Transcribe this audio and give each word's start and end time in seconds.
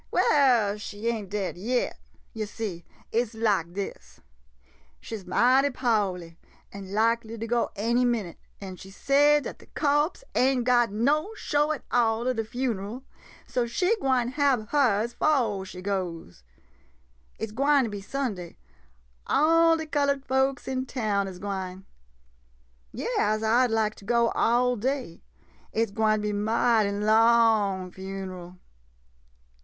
Well— 0.09 0.77
she 0.79 1.05
ain' 1.09 1.27
dead 1.27 1.57
yet. 1.59 1.99
Yo' 2.33 2.45
see, 2.45 2.85
it 3.11 3.23
's 3.23 3.35
lak 3.35 3.71
dis. 3.73 4.19
She 4.99 5.15
's 5.15 5.27
mighty 5.27 5.69
poly, 5.69 6.39
and 6.73 6.91
likely 6.91 7.37
to 7.37 7.45
go 7.45 7.69
any 7.75 8.03
minute, 8.03 8.39
an' 8.59 8.77
she 8.77 8.89
say 8.89 9.39
dat 9.39 9.59
de 9.59 9.67
corpse 9.75 10.23
am' 10.33 10.63
got 10.63 10.91
no 10.91 11.35
show 11.35 11.71
at 11.71 11.83
all 11.91 12.27
at 12.27 12.39
a 12.39 12.43
funeral, 12.43 13.03
so 13.45 13.67
she 13.67 13.95
gwine 13.97 14.29
hab 14.29 14.69
hers 14.69 15.13
'fo' 15.13 15.63
she 15.65 15.83
goes. 15.83 16.43
It 17.37 17.49
's 17.49 17.51
gwine 17.51 17.87
be 17.91 18.01
Sunday— 18.01 18.57
all 19.37 19.77
de 19.77 19.85
colored 19.85 20.25
folks 20.25 20.67
in 20.67 20.87
town 20.87 21.27
is 21.27 21.37
gwine. 21.37 21.85
Yas, 22.91 23.43
I 23.43 23.67
'd 23.67 23.71
like 23.71 23.93
to 23.97 24.05
go 24.05 24.29
all 24.29 24.77
day— 24.77 25.21
it 25.73 25.89
's 25.89 25.91
gwine 25.91 26.21
be 26.21 26.33
mighty 26.33 26.89
long 26.91 27.91
funeral. 27.91 28.57